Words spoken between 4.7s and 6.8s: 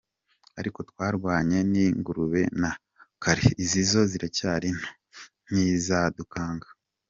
nto ntizadukanga,”